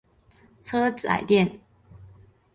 [0.63, 1.59] 车仔电。